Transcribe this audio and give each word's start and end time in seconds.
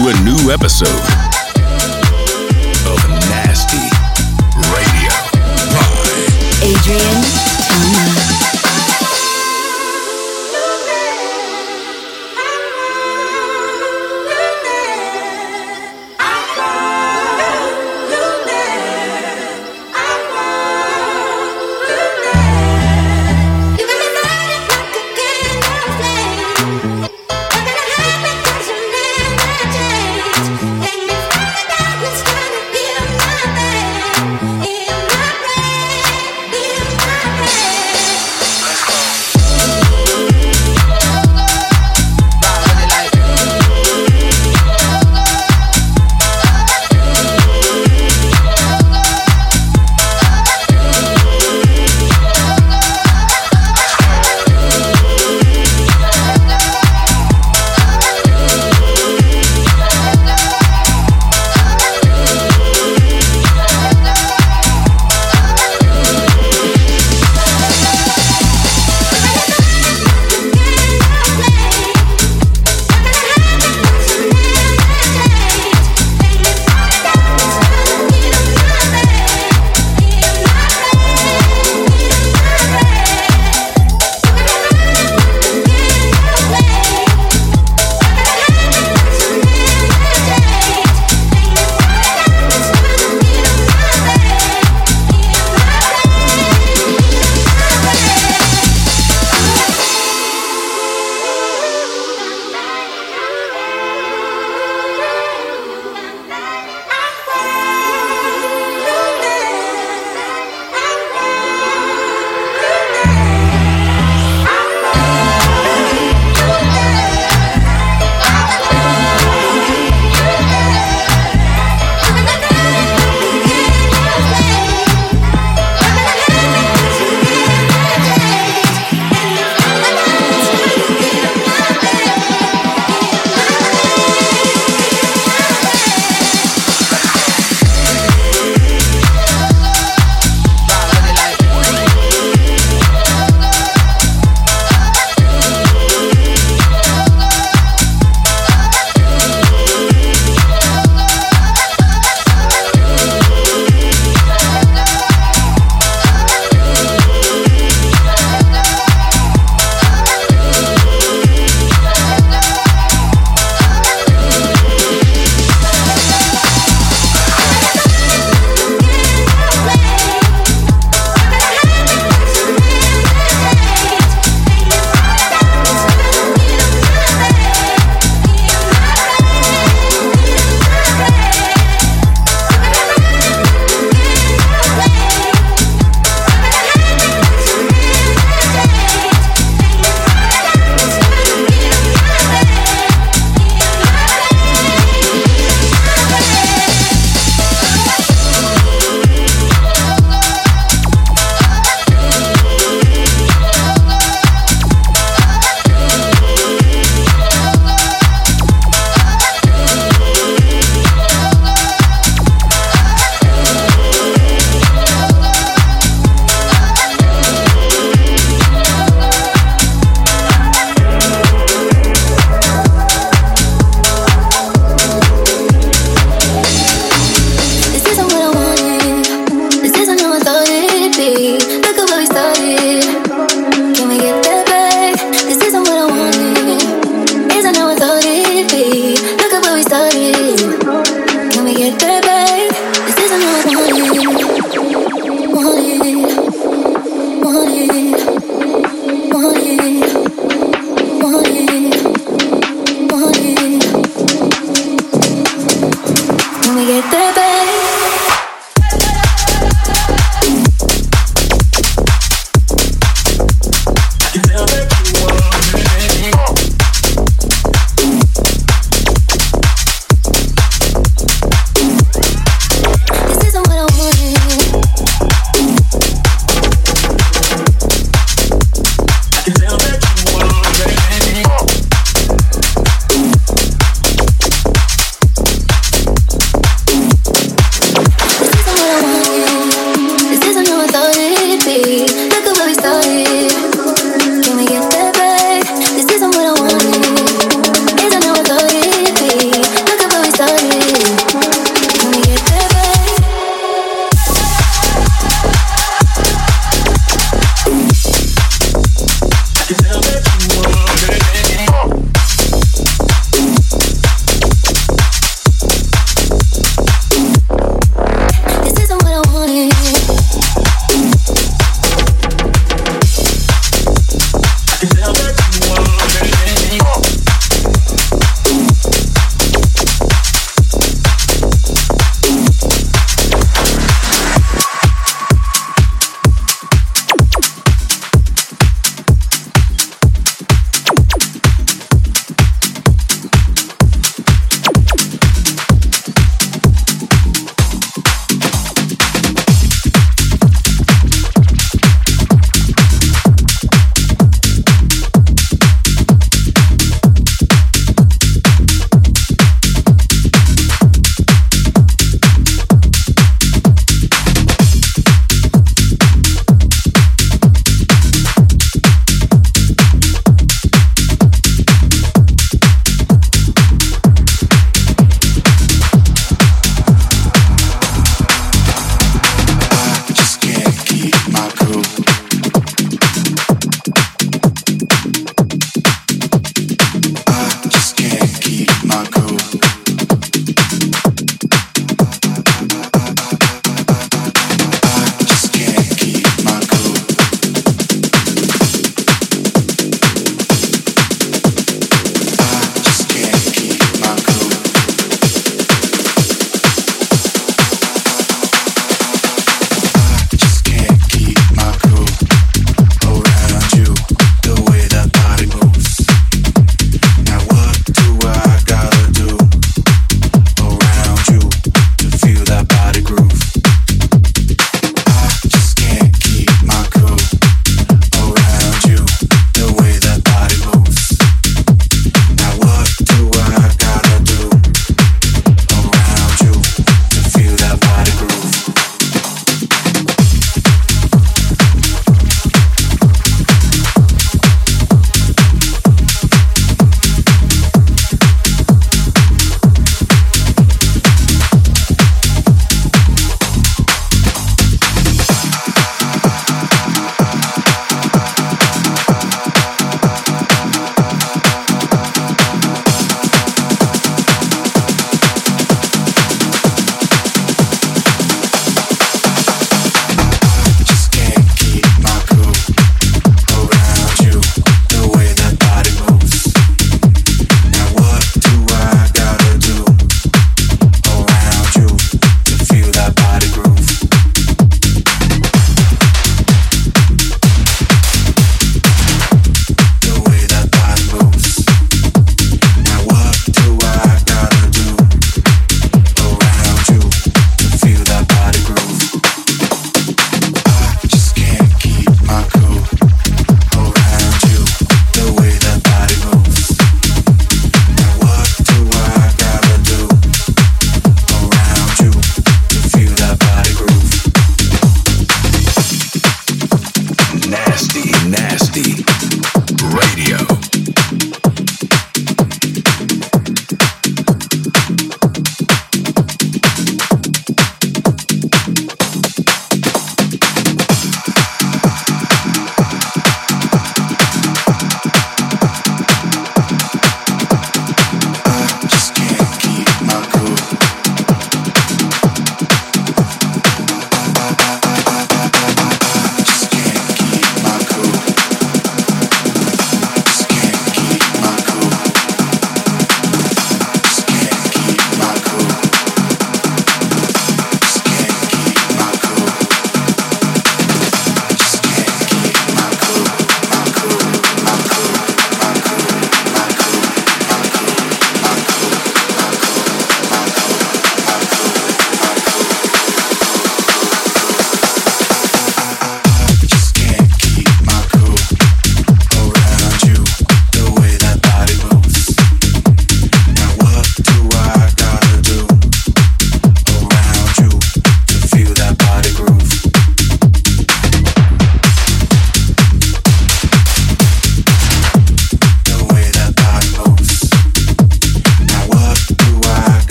Into 0.00 0.16
a 0.16 0.24
new 0.24 0.50
episode 0.50 1.29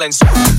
balance. 0.00 0.49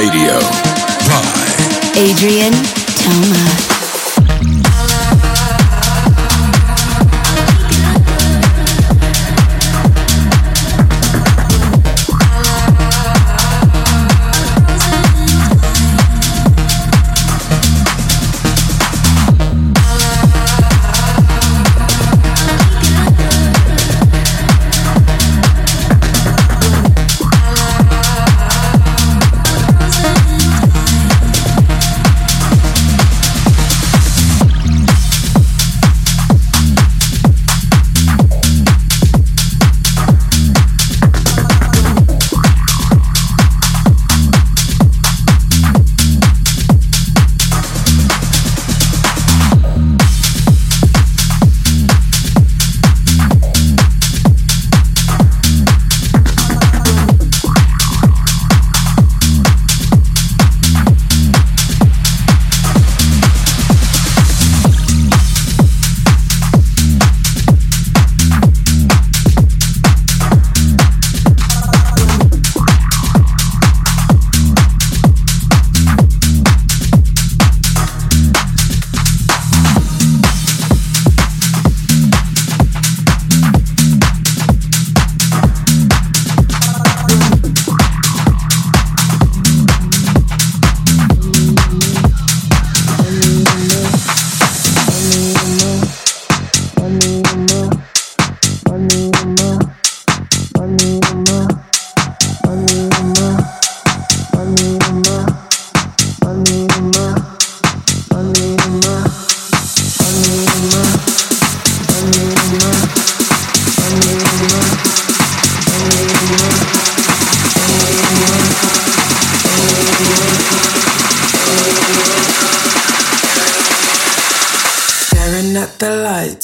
Radio 0.00 0.40
by 1.08 2.00
Adrien 2.00 2.54
Toma. 3.04 3.39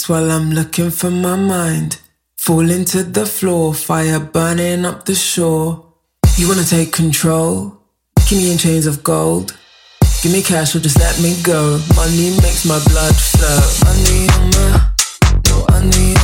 While 0.09 0.31
I'm 0.31 0.51
looking 0.51 0.91
for 0.91 1.11
my 1.11 1.37
mind. 1.37 2.01
Falling 2.37 2.85
to 2.87 3.03
the 3.03 3.25
floor, 3.25 3.75
fire 3.75 4.21
burning 4.21 4.85
up 4.85 5.05
the 5.05 5.15
shore. 5.15 5.93
You 6.37 6.49
wanna 6.49 6.65
take 6.65 6.93
control? 6.93 7.79
Give 8.29 8.39
me 8.39 8.53
in 8.53 8.59
chains 8.59 8.87
of 8.87 9.03
gold. 9.05 9.57
Give 10.23 10.33
me 10.33 10.43
cash 10.43 10.75
or 10.75 10.81
just 10.81 10.99
let 10.99 11.21
me 11.21 11.41
go. 11.43 11.79
Money 11.95 12.31
makes 12.43 12.65
my 12.65 12.79
blood 12.91 13.15
flow. 13.15 13.61
Money 13.85 14.29
on 14.35 14.51
my, 14.51 14.91
no 15.49 15.67
money 15.71 16.15
on 16.15 16.16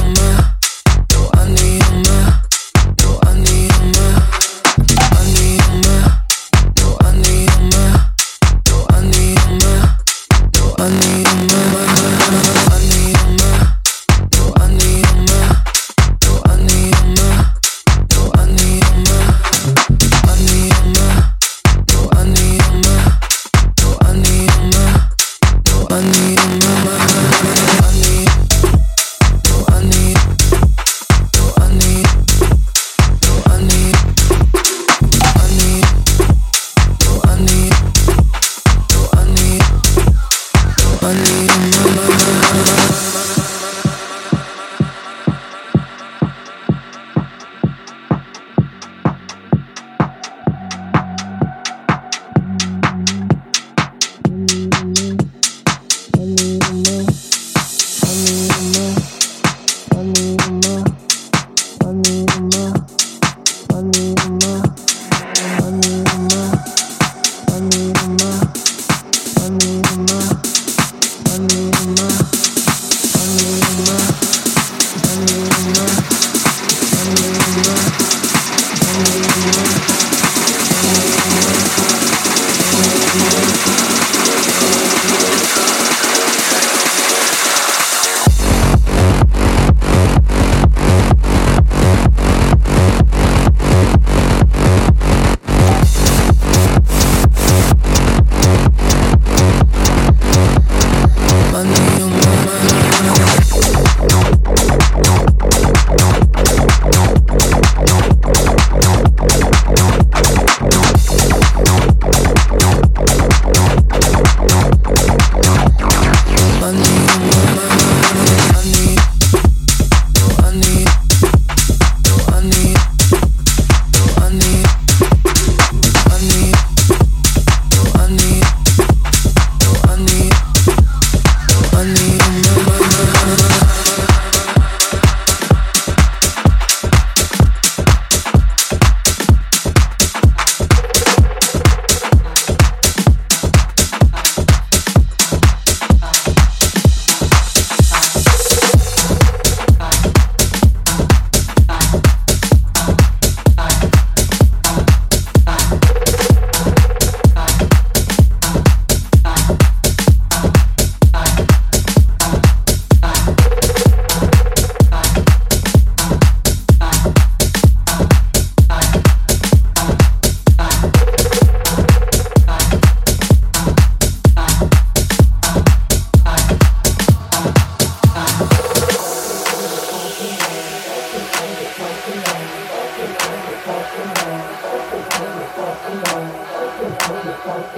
Thank 187.44 187.76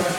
you. 0.00 0.15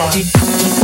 Bye. 0.00 0.79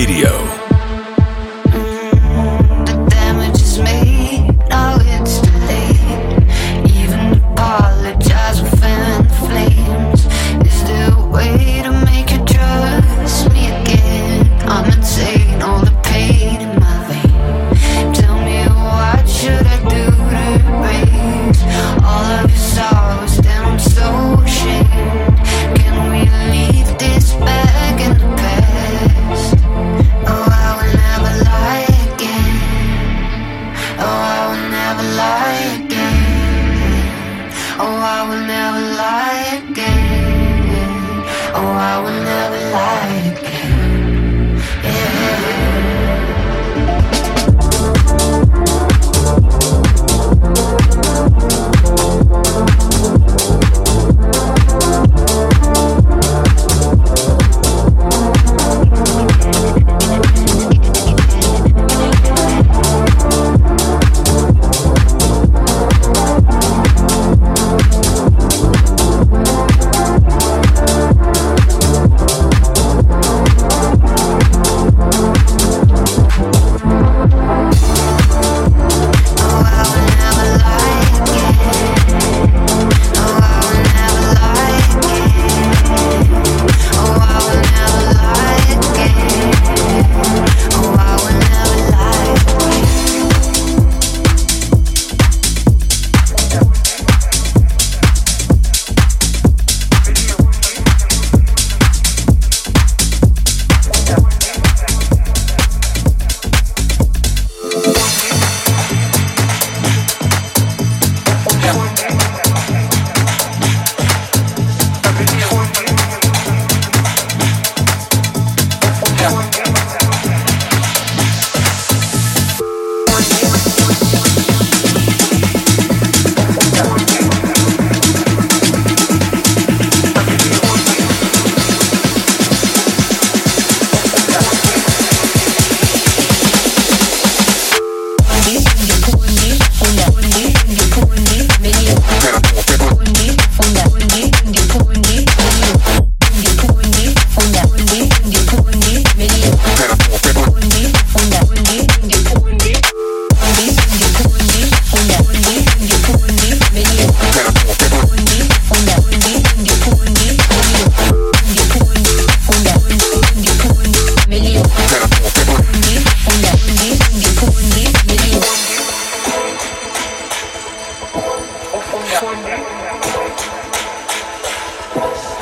Radio. 0.00 0.29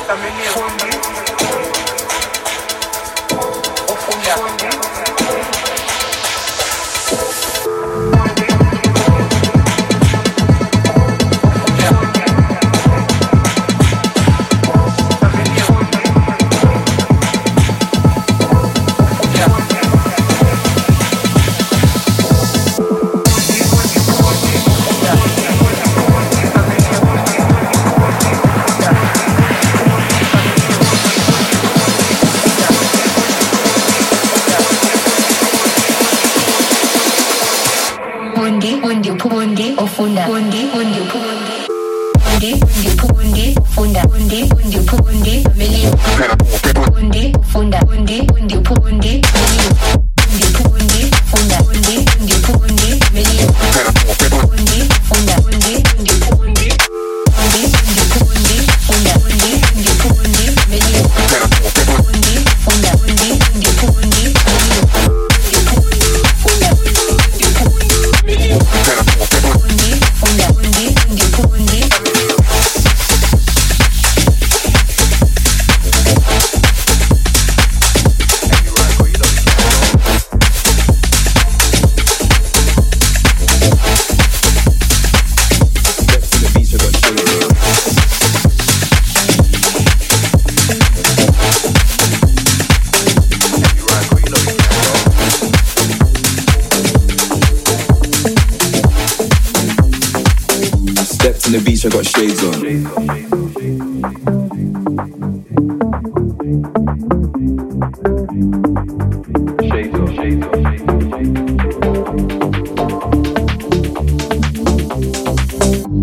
también 0.09 0.33
es 0.39 0.55
un 0.55 0.79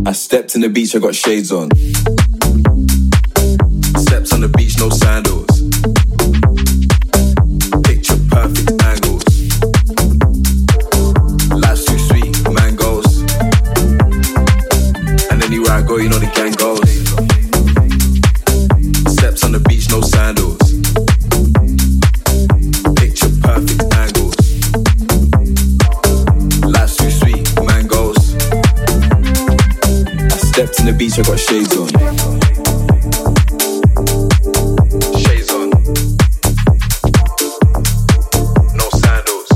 Nasty 0.07 0.22
stepped 0.22 0.54
in 0.54 0.61
the 0.61 0.68
beach, 0.68 0.94
I 0.94 1.00
got 1.00 1.16
shades 1.16 1.50
on. 1.50 1.68
Steps 4.02 4.32
on 4.32 4.40
the 4.40 4.52
beach, 4.57 4.78
no 4.78 4.88
sandals. 4.88 5.45
check 31.17 31.29
my 31.29 31.37
shades 31.37 31.75
on. 31.79 31.89
Shades 35.17 35.51
on. 35.51 35.71
No 38.77 38.87
sandals. 39.01 39.51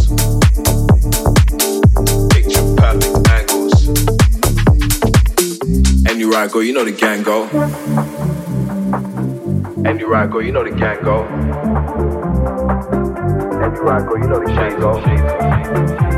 Picture 2.32 2.64
perfect 2.76 3.28
angles. 3.28 3.90
Right, 6.30 6.50
go, 6.50 6.60
you 6.60 6.72
know 6.72 6.84
the 6.84 6.92
gang 6.92 7.22
go. 7.22 7.42
And 9.84 10.00
you 10.00 10.10
right, 10.10 10.30
go, 10.30 10.38
you 10.38 10.52
know 10.52 10.64
the 10.64 10.70
gang 10.70 11.02
go. 11.02 11.24
And 13.62 13.76
you 13.76 13.82
right, 13.82 14.08
go, 14.08 14.16
you 14.16 14.26
know 14.26 14.40
the 14.40 14.46
gang 14.46 14.80
go. 14.80 16.09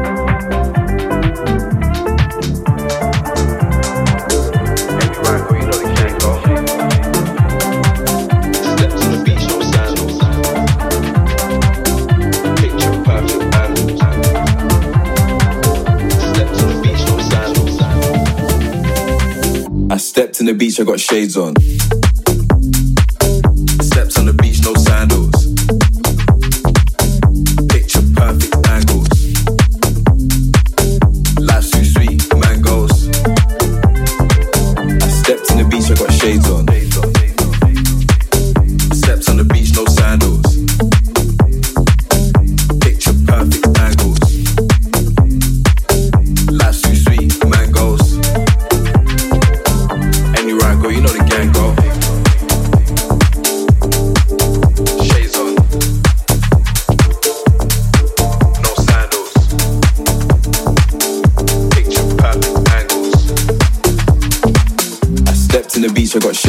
the 20.53 20.59
beach, 20.59 20.81
I 20.81 20.85
got 20.85 21.01
shades 21.01 21.37
on. 21.37 21.55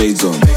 shades 0.04 0.26
on. 0.26 0.53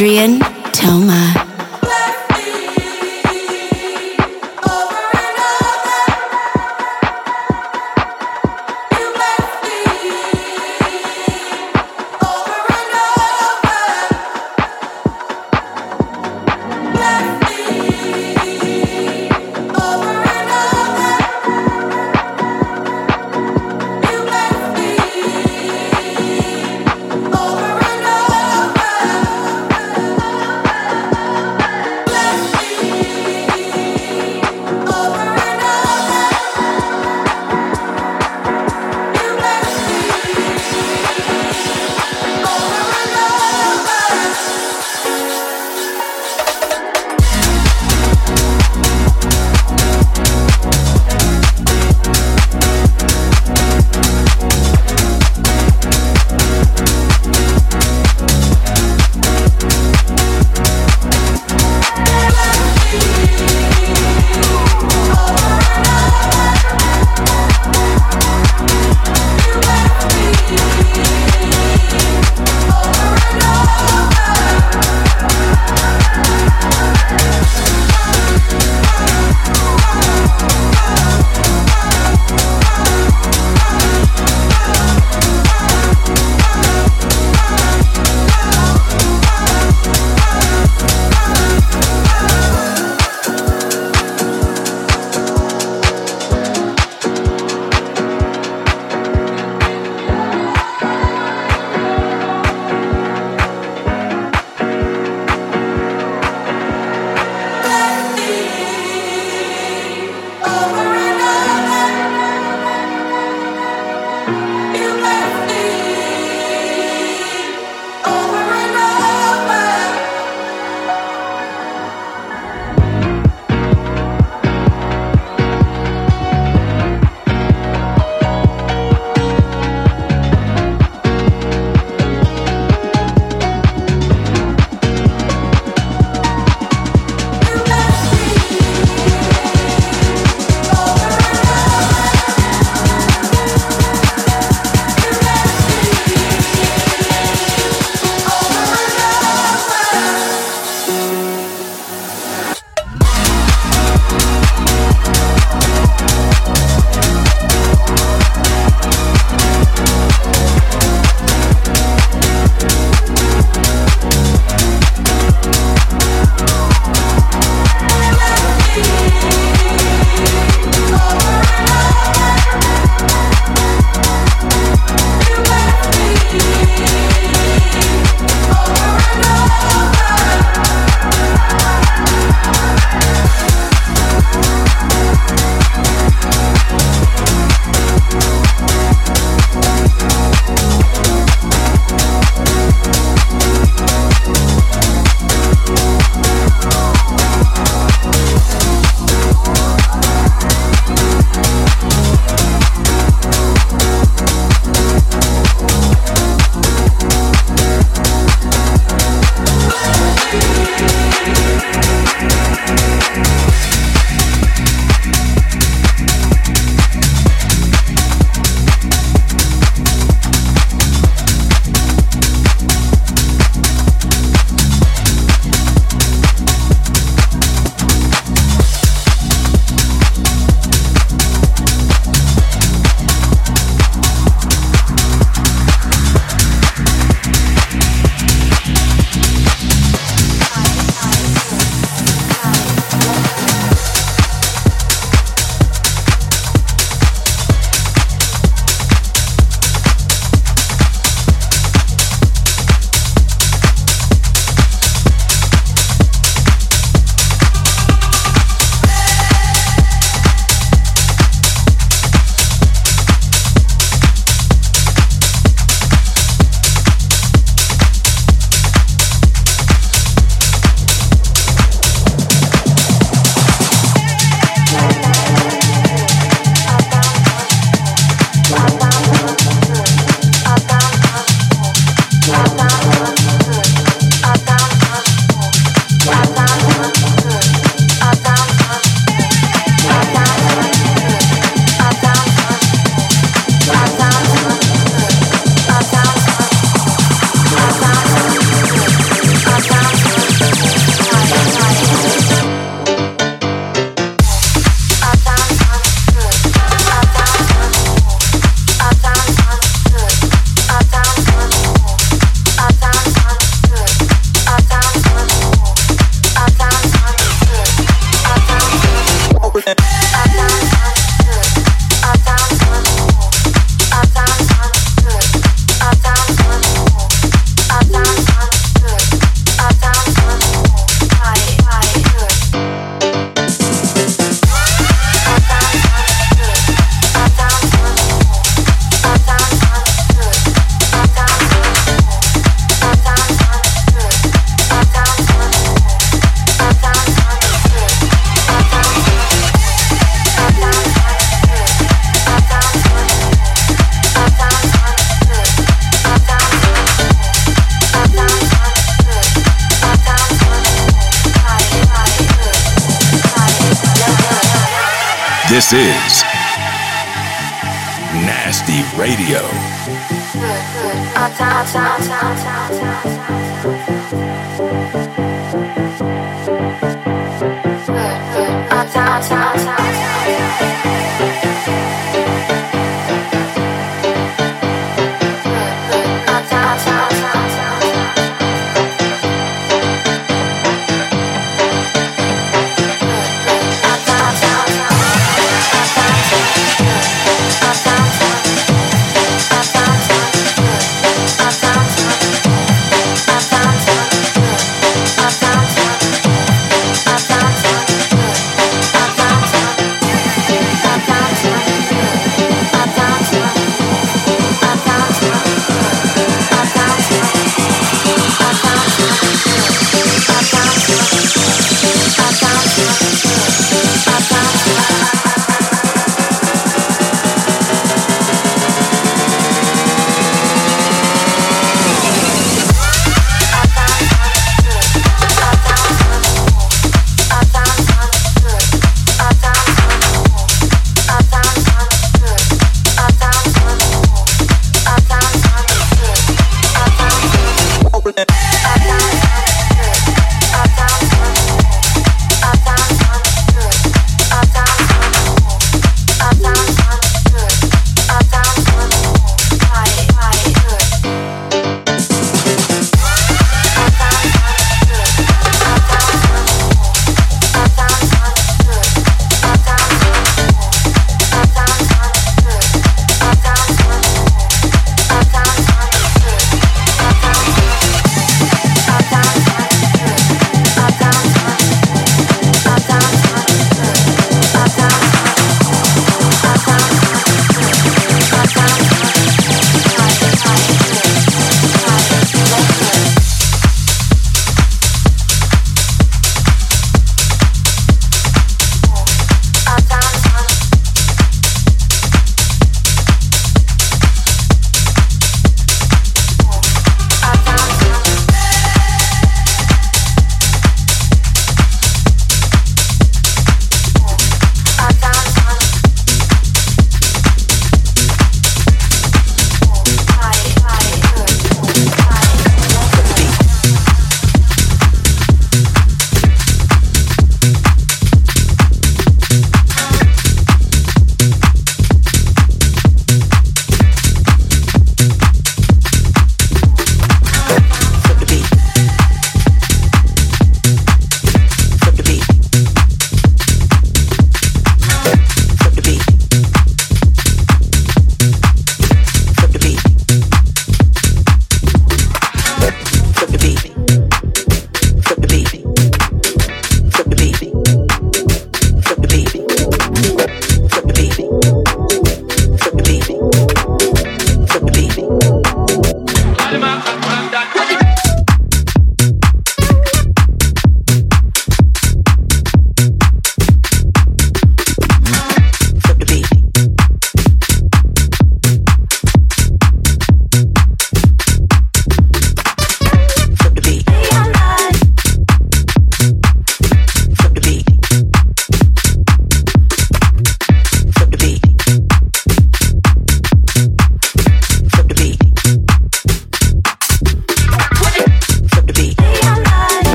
Adrien 0.00 0.40